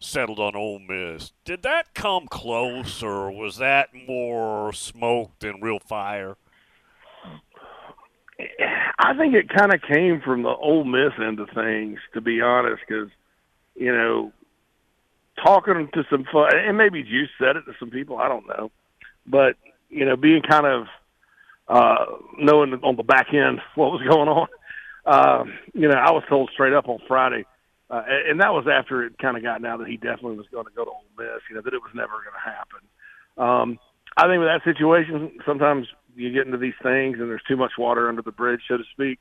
settled 0.00 0.38
on 0.38 0.54
Ole 0.54 0.78
Miss. 0.78 1.32
Did 1.44 1.62
that 1.62 1.94
come 1.94 2.26
close, 2.28 3.02
or 3.02 3.30
was 3.30 3.58
that 3.58 3.90
more 4.06 4.72
smoke 4.72 5.32
than 5.40 5.60
real 5.60 5.78
fire? 5.78 6.36
I 8.98 9.16
think 9.16 9.34
it 9.34 9.48
kind 9.48 9.74
of 9.74 9.82
came 9.82 10.20
from 10.20 10.42
the 10.42 10.48
Ole 10.48 10.84
Miss 10.84 11.12
end 11.18 11.40
of 11.40 11.50
things, 11.50 11.98
to 12.14 12.20
be 12.20 12.40
honest, 12.40 12.82
because 12.86 13.10
you 13.74 13.92
know, 13.92 14.32
talking 15.42 15.88
to 15.94 16.04
some 16.10 16.24
fun, 16.24 16.50
and 16.56 16.76
maybe 16.76 17.02
Juice 17.02 17.30
said 17.38 17.56
it 17.56 17.64
to 17.66 17.72
some 17.78 17.90
people, 17.90 18.18
I 18.18 18.28
don't 18.28 18.46
know, 18.46 18.70
but 19.26 19.56
you 19.88 20.04
know, 20.04 20.16
being 20.16 20.42
kind 20.42 20.66
of 20.66 20.86
uh, 21.68 22.04
knowing 22.38 22.74
on 22.82 22.96
the 22.96 23.02
back 23.02 23.32
end 23.32 23.60
what 23.74 23.92
was 23.92 24.02
going 24.02 24.28
on. 24.28 24.48
Uh, 25.06 25.44
you 25.72 25.88
know, 25.88 25.94
I 25.94 26.10
was 26.10 26.22
told 26.28 26.50
straight 26.52 26.74
up 26.74 26.88
on 26.88 26.98
Friday, 27.08 27.46
uh, 27.90 28.02
and 28.28 28.40
that 28.40 28.52
was 28.52 28.66
after 28.70 29.04
it 29.04 29.18
kind 29.18 29.36
of 29.36 29.42
got 29.42 29.64
out 29.64 29.78
that 29.78 29.88
he 29.88 29.96
definitely 29.96 30.36
was 30.36 30.46
going 30.52 30.66
to 30.66 30.72
go 30.72 30.84
to 30.84 30.90
Ole 30.90 31.04
Miss. 31.16 31.42
You 31.48 31.56
know, 31.56 31.62
that 31.62 31.74
it 31.74 31.82
was 31.82 31.92
never 31.94 32.12
going 32.12 32.34
to 32.34 32.50
happen. 32.50 32.80
Um, 33.38 33.78
I 34.16 34.26
think 34.26 34.40
with 34.40 34.48
that 34.48 34.64
situation, 34.64 35.38
sometimes 35.46 35.86
you 36.14 36.32
get 36.32 36.46
into 36.46 36.58
these 36.58 36.74
things 36.82 37.18
and 37.18 37.30
there's 37.30 37.42
too 37.46 37.56
much 37.56 37.72
water 37.78 38.08
under 38.08 38.22
the 38.22 38.32
bridge, 38.32 38.60
so 38.68 38.76
to 38.76 38.84
speak. 38.92 39.20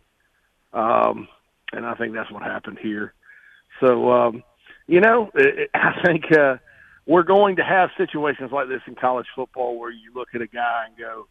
Um, 0.74 1.28
and 1.72 1.86
I 1.86 1.94
think 1.96 2.14
that's 2.14 2.32
what 2.32 2.44
happened 2.44 2.80
here. 2.82 3.14
So, 3.80 4.12
um, 4.12 4.44
you 4.88 5.00
know, 5.00 5.30
it, 5.36 5.60
it, 5.60 5.70
I 5.74 6.02
think 6.04 6.32
uh, 6.32 6.58
we're 7.06 7.24
going 7.24 7.58
to 7.58 7.64
have 7.64 7.90
situations 7.98 8.52
like 8.52 8.68
this 8.68 8.82
in 8.88 8.96
college 8.96 9.28
football 9.36 9.78
where 9.80 9.92
you 9.92 10.12
look 10.14 10.30
at 10.34 10.42
a 10.42 10.48
guy 10.48 10.86
and 10.88 10.98
go, 10.98 11.28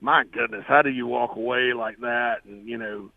"My 0.00 0.24
goodness, 0.24 0.64
how 0.66 0.82
do 0.82 0.90
you 0.90 1.06
walk 1.06 1.36
away 1.36 1.72
like 1.72 1.98
that?" 2.00 2.44
And 2.44 2.68
you 2.68 2.78
know, 2.78 3.10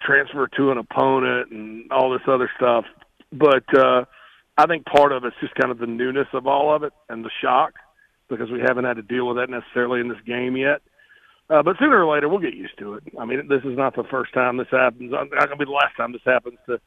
transfer 0.00 0.48
to 0.56 0.70
an 0.70 0.78
opponent 0.78 1.50
and 1.50 1.90
all 1.92 2.10
this 2.10 2.22
other 2.26 2.50
stuff. 2.56 2.84
But 3.32 3.64
uh, 3.76 4.04
I 4.56 4.66
think 4.66 4.86
part 4.86 5.12
of 5.12 5.24
it's 5.24 5.36
just 5.40 5.54
kind 5.54 5.70
of 5.70 5.78
the 5.78 5.86
newness 5.86 6.28
of 6.32 6.46
all 6.46 6.74
of 6.74 6.82
it 6.82 6.92
and 7.08 7.24
the 7.24 7.30
shock 7.42 7.74
because 8.28 8.50
we 8.50 8.60
haven't 8.60 8.84
had 8.84 8.96
to 8.96 9.02
deal 9.02 9.26
with 9.26 9.36
that 9.36 9.50
necessarily 9.50 10.00
in 10.00 10.08
this 10.08 10.20
game 10.26 10.56
yet. 10.56 10.82
Uh, 11.50 11.62
but 11.62 11.76
sooner 11.78 12.04
or 12.04 12.14
later, 12.14 12.28
we'll 12.28 12.38
get 12.38 12.54
used 12.54 12.76
to 12.78 12.94
it. 12.94 13.04
I 13.18 13.24
mean, 13.24 13.48
this 13.48 13.62
is 13.64 13.76
not 13.76 13.96
the 13.96 14.04
first 14.10 14.34
time 14.34 14.58
this 14.58 14.68
happens. 14.70 15.12
I 15.14 15.24
not 15.24 15.30
going 15.30 15.50
to 15.50 15.56
be 15.56 15.64
the 15.64 15.70
last 15.70 15.96
time 15.96 16.12
this 16.12 16.20
happens 16.24 16.58
to 16.66 16.80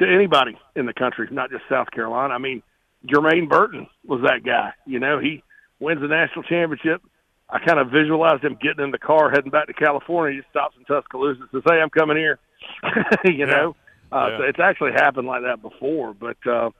to 0.00 0.08
anybody 0.08 0.58
in 0.74 0.86
the 0.86 0.92
country, 0.92 1.28
not 1.30 1.50
just 1.50 1.62
South 1.68 1.90
Carolina. 1.92 2.34
I 2.34 2.38
mean, 2.38 2.62
Jermaine 3.06 3.48
Burton 3.48 3.86
was 4.04 4.22
that 4.22 4.44
guy. 4.44 4.72
You 4.86 4.98
know, 4.98 5.20
he 5.20 5.42
wins 5.78 6.00
the 6.00 6.08
national 6.08 6.42
championship. 6.44 7.02
I 7.48 7.58
kind 7.58 7.78
of 7.78 7.90
visualized 7.90 8.42
him 8.42 8.56
getting 8.60 8.84
in 8.84 8.90
the 8.90 8.98
car, 8.98 9.30
heading 9.30 9.50
back 9.50 9.66
to 9.66 9.72
California. 9.72 10.40
He 10.40 10.48
stops 10.50 10.76
in 10.78 10.84
Tuscaloosa 10.84 11.42
and 11.42 11.50
says, 11.52 11.62
"Hey, 11.66 11.80
I'm 11.80 11.90
coming 11.90 12.16
here." 12.16 12.38
you 13.24 13.32
yeah. 13.32 13.44
know, 13.46 13.76
uh, 14.12 14.28
yeah. 14.30 14.38
so 14.38 14.44
it's 14.44 14.60
actually 14.60 14.92
happened 14.92 15.26
like 15.26 15.42
that 15.42 15.62
before. 15.62 16.14
But 16.14 16.36
uh, 16.46 16.70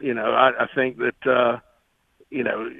you 0.00 0.14
know, 0.14 0.32
I, 0.32 0.64
I 0.64 0.66
think 0.74 0.98
that 0.98 1.26
uh, 1.26 1.58
you 2.30 2.44
know 2.44 2.70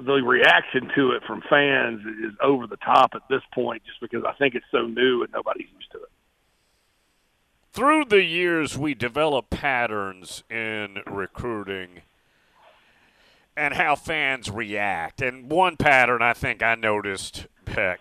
the 0.00 0.22
reaction 0.24 0.90
to 0.94 1.12
it 1.12 1.22
from 1.26 1.42
fans 1.48 2.00
is 2.24 2.34
over 2.42 2.66
the 2.66 2.76
top 2.76 3.12
at 3.14 3.22
this 3.28 3.42
point, 3.52 3.82
just 3.84 4.00
because 4.00 4.24
I 4.24 4.32
think 4.34 4.54
it's 4.54 4.66
so 4.70 4.86
new 4.86 5.22
and 5.22 5.32
nobody's 5.32 5.68
used 5.74 5.90
to 5.92 5.98
it. 5.98 6.08
Through 7.72 8.06
the 8.06 8.24
years, 8.24 8.76
we 8.76 8.94
develop 8.94 9.50
patterns 9.50 10.42
in 10.50 10.98
recruiting 11.06 12.02
and 13.56 13.74
how 13.74 13.96
fans 13.96 14.50
react. 14.50 15.20
And 15.20 15.50
one 15.50 15.76
pattern 15.76 16.22
I 16.22 16.32
think 16.32 16.62
I 16.62 16.76
noticed 16.76 17.46
heck, 17.66 18.00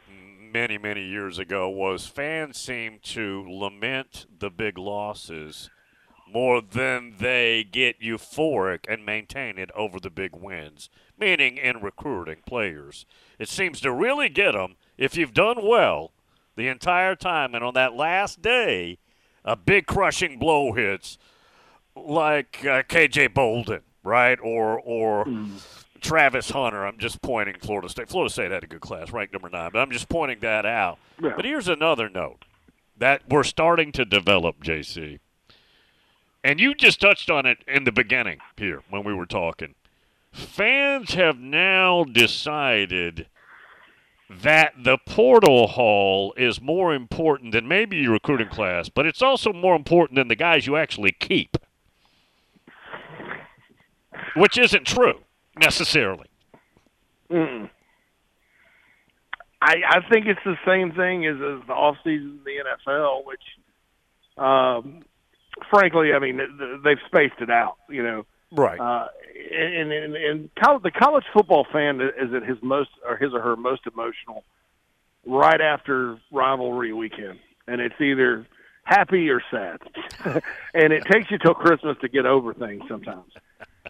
many, 0.51 0.77
many 0.77 1.03
years 1.03 1.39
ago 1.39 1.69
was 1.69 2.07
fans 2.07 2.57
seem 2.57 2.99
to 3.03 3.45
lament 3.47 4.25
the 4.39 4.49
big 4.49 4.77
losses 4.77 5.69
more 6.31 6.61
than 6.61 7.15
they 7.19 7.63
get 7.63 8.01
euphoric 8.01 8.79
and 8.89 9.05
maintain 9.05 9.57
it 9.57 9.71
over 9.73 9.99
the 9.99 10.09
big 10.09 10.35
wins, 10.35 10.89
meaning 11.17 11.57
in 11.57 11.81
recruiting 11.81 12.37
players. 12.45 13.05
It 13.39 13.49
seems 13.49 13.79
to 13.81 13.91
really 13.91 14.29
get 14.29 14.53
them 14.53 14.75
if 14.97 15.15
you've 15.15 15.33
done 15.33 15.65
well 15.65 16.11
the 16.55 16.67
entire 16.67 17.15
time, 17.15 17.55
and 17.55 17.63
on 17.63 17.73
that 17.75 17.93
last 17.93 18.41
day, 18.41 18.97
a 19.45 19.55
big 19.55 19.85
crushing 19.85 20.37
blow 20.37 20.73
hits 20.73 21.17
like 21.95 22.59
uh, 22.61 22.83
KJ 22.83 23.33
Bolden, 23.33 23.81
right? 24.03 24.39
Or 24.41 24.79
or 24.79 25.25
mm. 25.25 25.59
Travis 26.01 26.49
Hunter. 26.49 26.85
I'm 26.85 26.97
just 26.97 27.21
pointing 27.21 27.55
Florida 27.59 27.89
State. 27.89 28.09
Florida 28.09 28.31
State 28.31 28.51
had 28.51 28.63
a 28.63 28.67
good 28.67 28.81
class, 28.81 29.11
ranked 29.11 29.33
number 29.33 29.49
nine, 29.49 29.71
but 29.73 29.79
I'm 29.79 29.91
just 29.91 30.09
pointing 30.09 30.39
that 30.39 30.65
out. 30.65 30.99
Yeah. 31.21 31.33
But 31.35 31.45
here's 31.45 31.67
another 31.67 32.09
note 32.09 32.45
that 32.97 33.21
we're 33.29 33.43
starting 33.43 33.91
to 33.93 34.05
develop, 34.05 34.63
JC. 34.63 35.19
And 36.43 36.59
you 36.59 36.73
just 36.73 37.01
touched 37.01 37.29
on 37.29 37.45
it 37.45 37.59
in 37.67 37.83
the 37.83 37.91
beginning 37.91 38.39
here 38.55 38.81
when 38.89 39.03
we 39.03 39.13
were 39.13 39.25
talking. 39.25 39.75
Fans 40.31 41.13
have 41.13 41.39
now 41.39 42.03
decided 42.03 43.27
that 44.29 44.73
the 44.77 44.97
portal 44.97 45.67
haul 45.67 46.33
is 46.37 46.61
more 46.61 46.93
important 46.93 47.53
than 47.53 47.67
maybe 47.67 47.97
your 47.97 48.13
recruiting 48.13 48.49
class, 48.49 48.89
but 48.89 49.05
it's 49.05 49.21
also 49.21 49.53
more 49.53 49.75
important 49.75 50.15
than 50.15 50.27
the 50.27 50.35
guys 50.35 50.67
you 50.67 50.75
actually 50.75 51.11
keep. 51.11 51.57
Which 54.35 54.57
isn't 54.57 54.85
true 54.85 55.21
necessarily. 55.59 56.27
Mm. 57.29 57.69
I 59.61 59.75
I 59.87 60.09
think 60.09 60.27
it's 60.27 60.43
the 60.45 60.57
same 60.65 60.91
thing 60.93 61.25
as, 61.25 61.35
as 61.35 61.67
the 61.67 61.73
off 61.73 61.97
season 62.03 62.39
in 62.39 62.43
the 62.45 62.91
NFL, 62.91 63.25
which, 63.25 63.41
um, 64.37 65.03
frankly, 65.69 66.13
I 66.13 66.19
mean 66.19 66.39
they've 66.83 66.99
spaced 67.07 67.41
it 67.41 67.49
out. 67.49 67.77
You 67.89 68.03
know, 68.03 68.25
right? 68.51 68.79
Uh, 68.79 69.07
and 69.51 69.91
and, 69.91 70.15
and 70.15 70.49
college, 70.55 70.83
the 70.83 70.91
college 70.91 71.25
football 71.33 71.65
fan 71.71 71.99
is 72.01 72.33
at 72.33 72.43
his 72.43 72.57
most 72.61 72.91
or 73.07 73.17
his 73.17 73.33
or 73.33 73.41
her 73.41 73.55
most 73.55 73.81
emotional 73.91 74.43
right 75.25 75.59
after 75.59 76.17
rivalry 76.31 76.93
weekend, 76.93 77.39
and 77.67 77.81
it's 77.81 77.99
either 77.99 78.47
happy 78.83 79.29
or 79.29 79.41
sad, 79.51 79.79
and 80.73 80.93
it 80.93 81.03
takes 81.11 81.29
you 81.31 81.37
till 81.39 81.53
Christmas 81.53 81.97
to 82.01 82.07
get 82.07 82.25
over 82.25 82.53
things 82.53 82.83
sometimes. 82.87 83.31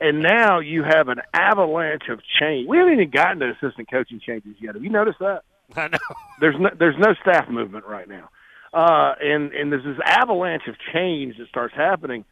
And 0.01 0.21
now 0.21 0.59
you 0.59 0.83
have 0.83 1.07
an 1.07 1.21
avalanche 1.33 2.03
of 2.09 2.19
change. 2.39 2.67
We 2.67 2.77
haven't 2.77 2.93
even 2.93 3.09
gotten 3.09 3.39
to 3.39 3.49
assistant 3.51 3.89
coaching 3.89 4.19
changes 4.19 4.55
yet. 4.59 4.75
Have 4.75 4.83
you 4.83 4.89
noticed 4.89 5.19
that? 5.19 5.41
I 5.75 5.87
know. 5.87 5.97
There's 6.39 6.55
no 6.59 6.69
there's 6.77 6.95
no 6.97 7.13
staff 7.21 7.49
movement 7.49 7.85
right 7.85 8.07
now, 8.07 8.29
uh, 8.73 9.15
and 9.19 9.51
and 9.53 9.71
there's 9.71 9.83
this 9.83 9.97
avalanche 10.05 10.63
of 10.67 10.75
change 10.93 11.37
that 11.37 11.47
starts 11.49 11.73
happening. 11.75 12.25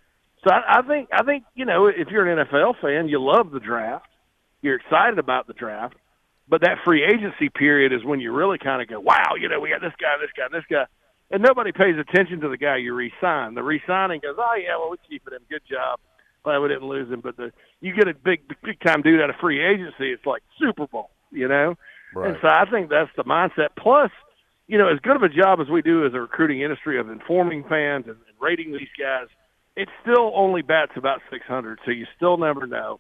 So 0.44 0.54
I, 0.54 0.80
I 0.80 0.82
think 0.84 1.10
I 1.12 1.24
think 1.24 1.44
you 1.56 1.66
know 1.66 1.88
if 1.88 2.08
you're 2.10 2.30
an 2.30 2.46
NFL 2.46 2.76
fan, 2.82 3.10
you 3.10 3.22
love 3.22 3.52
the 3.52 3.60
draft, 3.60 4.08
you're 4.62 4.76
excited 4.76 5.20
about 5.20 5.48
the 5.48 5.54
draft, 5.54 5.96
but 6.48 6.62
that 6.62 6.78
free 6.86 7.04
agency 7.04 7.50
period 7.50 7.92
is 7.92 8.04
when 8.04 8.20
you 8.20 8.32
really 8.32 8.58
kind 8.58 8.82
of 8.82 8.88
go, 8.88 9.00
wow, 9.00 9.34
you 9.40 9.50
know, 9.50 9.60
we 9.60 9.70
got 9.70 9.82
this 9.82 9.94
guy, 10.00 10.16
this 10.22 10.32
guy, 10.38 10.48
this 10.52 10.66
guy, 10.70 10.86
and 11.32 11.42
nobody 11.42 11.72
pays 11.72 11.96
attention 11.98 12.40
to 12.42 12.50
the 12.50 12.58
guy 12.58 12.78
you 12.78 12.94
re-sign. 12.94 13.56
The 13.56 13.64
re-signing 13.64 14.22
goes, 14.22 14.36
oh 14.38 14.56
yeah, 14.56 14.78
well 14.78 14.92
we 14.92 14.98
keep 15.10 15.28
him, 15.28 15.40
good 15.50 15.64
job. 15.70 16.00
Glad 16.46 16.60
we 16.60 16.68
didn't 16.68 16.88
lose 16.88 17.12
him, 17.12 17.22
but 17.22 17.38
the 17.38 17.52
you 17.82 17.96
get 17.96 18.08
a 18.08 18.14
big 18.14 18.42
big 18.64 18.80
time 18.80 19.02
dude 19.02 19.20
out 19.20 19.32
of 19.32 19.36
free 19.38 19.66
agency, 19.66 20.12
it's 20.12 20.28
like 20.28 20.44
Super 20.60 20.86
Bowl, 20.86 21.10
you 21.32 21.48
know. 21.48 21.76
Right. 22.14 22.30
And 22.30 22.38
so 22.40 22.48
I 22.48 22.66
think 22.70 22.92
that's 22.92 23.10
the 23.18 23.24
mindset. 23.24 23.70
Plus, 23.76 24.12
you 24.68 24.78
know, 24.78 24.88
as 24.88 25.00
good 25.00 25.16
of 25.16 25.24
a 25.24 25.30
job 25.30 25.60
as 25.60 25.70
we 25.70 25.82
do 25.82 26.06
as 26.06 26.14
a 26.14 26.22
recruiting 26.22 26.62
industry 26.62 27.00
of 27.00 27.10
informing 27.10 27.64
fans 27.64 28.06
and, 28.06 28.16
and 28.16 28.36
rating 28.40 28.74
these 28.74 28.94
guys, 28.98 29.26
it 29.76 29.90
still 30.04 30.32
only 30.36 30.62
bats 30.62 30.92
about 30.96 31.20
600, 31.32 31.80
so 31.84 31.90
you 31.90 32.06
still 32.16 32.38
never 32.38 32.68
know. 32.68 33.00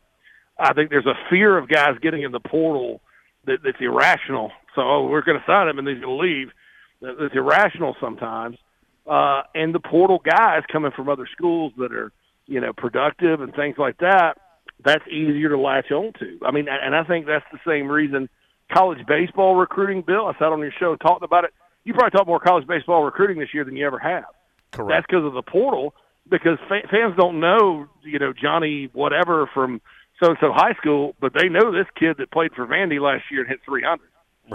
I 0.58 0.74
think 0.74 0.90
there's 0.90 1.06
a 1.06 1.30
fear 1.30 1.56
of 1.56 1.70
guys 1.70 1.98
getting 2.02 2.24
in 2.24 2.32
the 2.32 2.40
portal 2.40 3.00
that, 3.46 3.60
that's 3.64 3.78
irrational. 3.80 4.52
So, 4.74 4.82
oh, 4.82 5.08
we're 5.08 5.22
going 5.22 5.38
to 5.38 5.46
sign 5.46 5.68
him 5.68 5.78
and 5.78 5.88
he's 5.88 6.00
going 6.00 6.18
to 6.18 6.24
leave. 6.24 6.52
That's 7.00 7.36
irrational 7.36 7.96
sometimes. 8.02 8.58
Uh, 9.06 9.44
and 9.54 9.76
the 9.76 9.80
portal 9.80 10.20
guys 10.26 10.64
coming 10.72 10.92
from 10.96 11.10
other 11.10 11.28
schools 11.32 11.74
that 11.78 11.94
are, 11.94 12.12
you 12.48 12.60
know, 12.60 12.74
productive 12.74 13.42
and 13.42 13.54
things 13.54 13.76
like 13.78 13.98
that, 14.00 14.38
that's 14.84 15.06
easier 15.08 15.50
to 15.50 15.58
latch 15.58 15.92
on 15.92 16.14
to. 16.20 16.40
I 16.46 16.52
mean, 16.52 16.68
and 16.70 16.96
I 16.96 17.04
think 17.04 17.26
that's 17.26 17.46
the 17.52 17.60
same 17.66 17.88
reason 17.88 18.30
college 18.72 19.06
baseball 19.08 19.56
recruiting, 19.56 20.02
Bill, 20.02 20.28
I 20.28 20.34
sat 20.34 20.52
on 20.52 20.60
your 20.60 20.72
show 20.72 20.92
and 20.92 21.02
talked 21.02 21.24
about 21.24 21.44
it. 21.44 21.54
You 21.84 21.94
probably 21.94 22.12
talked 22.12 22.28
more 22.28 22.40
college 22.40 22.68
baseball 22.68 23.04
recruiting 23.04 23.40
this 23.40 23.54
year 23.54 23.64
than 23.64 23.76
you 23.76 23.86
ever 23.86 24.00
have. 24.00 24.26
Correct. 24.72 24.90
That's 24.90 25.06
because 25.08 25.26
of 25.26 25.34
the 25.34 25.44
portal 25.44 25.94
because 26.28 26.58
fa- 26.68 26.88
fans 26.90 27.16
don't 27.18 27.40
know, 27.40 27.88
you 28.04 28.20
know, 28.20 28.34
Johnny 28.34 28.90
whatever 28.94 29.48
from 29.54 29.82
so 30.22 30.30
and 30.30 30.38
so 30.40 30.52
high 30.52 30.74
school, 30.74 31.16
but 31.20 31.34
they 31.34 31.50
know 31.50 31.72
this 31.72 31.88
kid 31.96 32.18
that 32.18 32.32
played 32.32 32.54
for 32.54 32.66
Vandy 32.66 33.00
last 33.00 33.26
year 33.30 33.42
and 33.42 33.50
hit 33.50 33.60
300, 33.66 34.00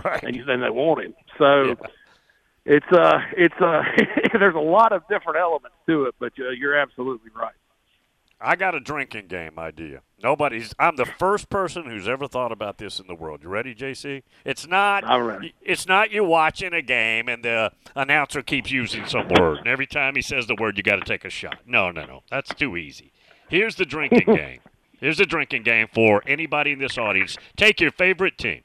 right? 0.04 0.22
And 0.22 0.36
then 0.48 0.60
they 0.60 0.70
want 0.70 1.04
him. 1.04 1.14
So 1.38 1.62
yeah. 1.64 1.74
it's 2.64 2.92
uh, 2.92 3.18
it's 3.36 3.54
uh, 3.60 3.82
there's 4.38 4.54
a 4.54 4.58
lot 4.58 4.92
of 4.92 5.02
different 5.08 5.38
elements 5.38 5.76
to 5.86 6.04
it, 6.04 6.14
but 6.18 6.32
uh, 6.38 6.50
you're 6.50 6.76
absolutely 6.76 7.30
right. 7.34 7.54
I 8.42 8.56
got 8.56 8.74
a 8.74 8.80
drinking 8.80 9.26
game 9.26 9.58
idea. 9.58 10.00
Nobody's. 10.22 10.74
I'm 10.78 10.96
the 10.96 11.04
first 11.04 11.50
person 11.50 11.84
who's 11.84 12.08
ever 12.08 12.26
thought 12.26 12.52
about 12.52 12.78
this 12.78 12.98
in 12.98 13.06
the 13.06 13.14
world. 13.14 13.42
You 13.42 13.50
ready, 13.50 13.74
JC? 13.74 14.22
It's 14.46 14.66
not. 14.66 15.04
I'm 15.04 15.24
ready. 15.24 15.54
It's 15.60 15.86
not 15.86 16.10
you 16.10 16.24
watching 16.24 16.72
a 16.72 16.80
game 16.80 17.28
and 17.28 17.44
the 17.44 17.72
announcer 17.94 18.42
keeps 18.42 18.70
using 18.70 19.04
some 19.06 19.28
word, 19.28 19.58
and 19.58 19.66
every 19.66 19.86
time 19.86 20.14
he 20.14 20.22
says 20.22 20.46
the 20.46 20.54
word, 20.54 20.78
you 20.78 20.82
got 20.82 20.96
to 20.96 21.04
take 21.04 21.26
a 21.26 21.30
shot. 21.30 21.58
No, 21.66 21.90
no, 21.90 22.06
no. 22.06 22.22
That's 22.30 22.54
too 22.54 22.78
easy. 22.78 23.12
Here's 23.50 23.76
the 23.76 23.84
drinking 23.84 24.34
game. 24.34 24.60
Here's 25.00 25.18
the 25.18 25.26
drinking 25.26 25.64
game 25.64 25.88
for 25.92 26.22
anybody 26.26 26.72
in 26.72 26.78
this 26.78 26.96
audience. 26.96 27.36
Take 27.56 27.80
your 27.80 27.90
favorite 27.90 28.38
team. 28.38 28.62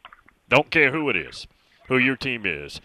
Don't 0.47 0.69
care 0.69 0.91
who 0.91 1.09
it 1.09 1.17
is, 1.17 1.47
who 1.87 1.97
your 1.97 2.15
team 2.15 2.45
is. 2.45 2.79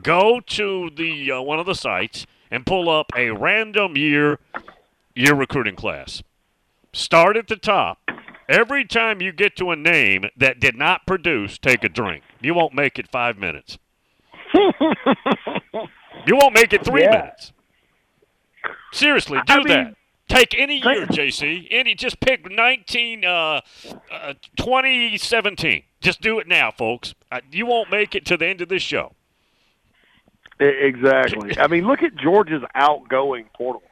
Go 0.00 0.40
to 0.40 0.90
the 0.94 1.32
uh, 1.32 1.40
one 1.40 1.58
of 1.58 1.66
the 1.66 1.74
sites 1.74 2.26
and 2.52 2.66
pull 2.66 2.88
up 2.88 3.10
a 3.16 3.30
random 3.30 3.96
year 3.96 4.38
year 5.14 5.34
recruiting 5.34 5.74
class 5.74 6.22
Start 6.96 7.36
at 7.36 7.46
the 7.46 7.56
top. 7.56 7.98
Every 8.48 8.82
time 8.86 9.20
you 9.20 9.30
get 9.30 9.54
to 9.56 9.70
a 9.70 9.76
name 9.76 10.24
that 10.34 10.60
did 10.60 10.76
not 10.76 11.06
produce, 11.06 11.58
take 11.58 11.84
a 11.84 11.90
drink. 11.90 12.24
You 12.40 12.54
won't 12.54 12.72
make 12.72 12.98
it 12.98 13.06
five 13.06 13.36
minutes. 13.36 13.76
you 14.54 16.36
won't 16.36 16.54
make 16.54 16.72
it 16.72 16.86
three 16.86 17.02
yeah. 17.02 17.10
minutes. 17.10 17.52
Seriously, 18.94 19.38
do 19.46 19.52
I 19.52 19.56
mean, 19.58 19.66
that. 19.68 19.94
Take 20.28 20.58
any 20.58 20.76
year, 20.76 21.06
JC. 21.06 21.66
Any, 21.70 21.94
just 21.94 22.18
pick 22.18 22.50
19, 22.50 23.26
uh, 23.26 23.60
uh, 24.10 24.32
2017. 24.56 25.82
Just 26.00 26.22
do 26.22 26.38
it 26.38 26.48
now, 26.48 26.70
folks. 26.70 27.14
Uh, 27.30 27.40
you 27.52 27.66
won't 27.66 27.90
make 27.90 28.14
it 28.14 28.24
to 28.24 28.38
the 28.38 28.46
end 28.46 28.62
of 28.62 28.70
this 28.70 28.82
show. 28.82 29.12
Exactly. 30.58 31.58
I 31.58 31.66
mean, 31.66 31.86
look 31.86 32.02
at 32.02 32.16
Georgia's 32.16 32.62
outgoing 32.74 33.44
portal 33.54 33.82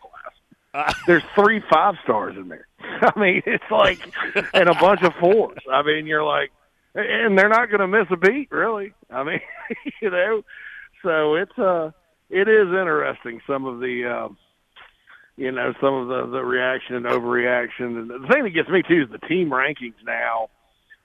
class. 0.73 0.95
There's 1.07 1.23
three 1.35 1.63
five 1.71 1.97
stars 2.03 2.37
in 2.39 2.49
there. 2.49 2.67
I 3.17 3.19
mean, 3.19 3.43
it's 3.47 3.71
like, 3.71 3.99
and 4.55 4.69
a 4.69 4.75
bunch 4.75 5.03
of 5.03 5.15
fours. 5.21 5.59
I 5.71 5.83
mean, 5.83 6.07
you're 6.07 6.25
like, 6.25 6.51
and 6.95 7.39
they're 7.39 7.49
not 7.49 7.69
going 7.69 7.81
to 7.81 7.89
miss 7.89 8.07
a 8.11 8.17
beat, 8.17 8.51
really. 8.51 8.95
I 9.11 9.25
mean, 9.25 9.41
you 10.03 10.11
know, 10.11 10.43
so 11.03 11.35
it's 11.35 11.59
uh, 11.59 11.91
it 12.31 12.49
is 12.49 12.69
interesting 12.69 13.41
some 13.47 13.67
of 13.67 13.81
the. 13.81 14.29
Uh, 14.31 14.35
you 15.37 15.51
know 15.51 15.73
some 15.81 15.95
of 15.95 16.09
the 16.09 16.31
the 16.31 16.45
reaction 16.45 16.97
and 16.97 17.07
overreaction. 17.07 17.99
And 17.99 18.11
the 18.11 18.29
thing 18.31 18.45
that 18.45 18.51
gets 18.51 18.69
me 18.69 18.83
too 18.83 19.03
is 19.03 19.11
the 19.11 19.27
team 19.27 19.51
rankings 19.51 19.95
now, 20.05 20.49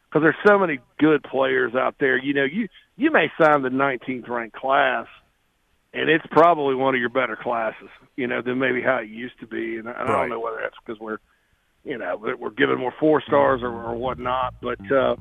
because 0.07 0.21
there's 0.21 0.35
so 0.47 0.59
many 0.59 0.79
good 0.99 1.23
players 1.23 1.73
out 1.75 1.95
there. 1.99 2.17
You 2.17 2.33
know, 2.33 2.43
you 2.43 2.67
you 2.95 3.11
may 3.11 3.31
sign 3.41 3.63
the 3.63 3.69
19th 3.69 4.29
ranked 4.29 4.55
class, 4.55 5.07
and 5.93 6.09
it's 6.09 6.25
probably 6.29 6.75
one 6.75 6.93
of 6.93 7.01
your 7.01 7.09
better 7.09 7.35
classes. 7.35 7.89
You 8.15 8.27
know, 8.27 8.41
than 8.41 8.59
maybe 8.59 8.81
how 8.81 8.97
it 8.97 9.09
used 9.09 9.39
to 9.39 9.47
be. 9.47 9.77
And 9.77 9.89
I, 9.89 10.03
I 10.03 10.05
don't 10.05 10.29
know 10.29 10.39
whether 10.39 10.59
that's 10.61 10.75
because 10.85 10.99
we're 10.99 11.19
you 11.83 11.97
know 11.97 12.17
we're 12.39 12.49
given 12.51 12.77
more 12.77 12.93
four 12.99 13.21
stars 13.21 13.61
or, 13.63 13.69
or 13.69 13.95
whatnot, 13.95 14.55
but. 14.61 14.91
uh 14.91 15.15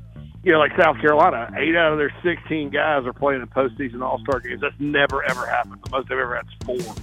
you 0.45 0.53
know, 0.53 0.61
like 0.61 0.71
South 0.81 0.97
Carolina, 1.01 1.53
eight 1.59 1.75
out 1.75 1.93
of 1.93 1.99
their 1.99 2.15
16 2.23 2.71
guys 2.71 3.05
are 3.05 3.13
playing 3.13 3.43
in 3.43 3.49
postseason 3.49 4.03
All 4.03 4.21
Star 4.21 4.39
games. 4.39 4.61
That's 4.61 4.79
never 4.79 5.25
ever 5.25 5.45
happened. 5.45 5.81
The 5.85 5.91
most 5.91 6.09
they've 6.09 6.17
ever 6.17 6.37
had 6.37 6.47
is 6.47 6.85
four 6.85 6.95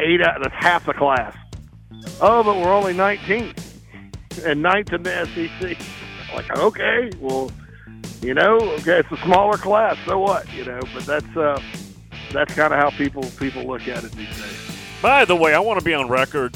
eight 0.00 0.20
out. 0.20 0.38
That's 0.42 0.54
half 0.54 0.86
the 0.86 0.94
class. 0.94 1.36
Oh, 2.20 2.42
but 2.42 2.56
we're 2.56 2.72
only 2.72 2.92
19 2.92 3.54
and 4.44 4.62
ninth 4.62 4.92
in 4.92 5.02
the 5.02 5.26
SEC. 5.26 5.78
Like, 6.34 6.58
okay, 6.58 7.10
well, 7.20 7.50
you 8.20 8.34
know, 8.34 8.58
okay, 8.58 8.98
it's 8.98 9.10
a 9.10 9.16
smaller 9.24 9.56
class. 9.56 9.96
So 10.04 10.18
what? 10.18 10.46
You 10.52 10.66
know, 10.66 10.80
but 10.92 11.06
that's 11.06 11.36
uh, 11.38 11.58
that's 12.32 12.54
kind 12.54 12.74
of 12.74 12.78
how 12.78 12.90
people 12.90 13.24
people 13.38 13.64
look 13.64 13.88
at 13.88 14.04
it 14.04 14.12
these 14.12 14.28
days. 14.36 14.78
By 15.00 15.24
the 15.24 15.34
way, 15.34 15.54
I 15.54 15.58
want 15.58 15.78
to 15.78 15.84
be 15.84 15.94
on 15.94 16.06
record. 16.06 16.54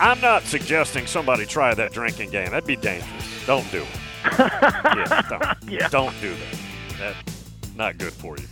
I'm 0.00 0.20
not 0.20 0.42
suggesting 0.44 1.06
somebody 1.06 1.46
try 1.46 1.74
that 1.74 1.92
drinking 1.92 2.30
game. 2.30 2.50
That'd 2.50 2.66
be 2.66 2.76
dangerous. 2.76 3.46
Don't 3.46 3.70
do 3.70 3.82
it. 3.82 3.88
yeah, 4.38 5.22
don't, 5.28 5.70
yeah. 5.70 5.88
don't 5.88 6.20
do 6.20 6.34
that. 6.34 6.58
That's 6.98 7.76
not 7.76 7.98
good 7.98 8.12
for 8.12 8.36
you. 8.36 8.46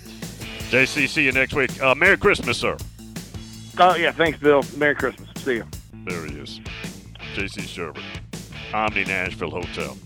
JC, 0.71 1.09
see 1.09 1.25
you 1.25 1.33
next 1.33 1.55
week. 1.55 1.83
Uh, 1.83 1.95
Merry 1.95 2.17
Christmas, 2.17 2.59
sir. 2.59 2.77
Oh, 3.79 3.95
yeah. 3.97 4.13
Thanks, 4.13 4.39
Bill. 4.39 4.63
Merry 4.77 4.95
Christmas. 4.95 5.29
See 5.43 5.55
you. 5.57 5.65
There 6.05 6.27
he 6.27 6.39
is. 6.39 6.61
JC 7.35 7.63
Shurburtt, 7.63 8.03
Omni 8.75 9.05
Nashville 9.05 9.51
Hotel. 9.51 9.97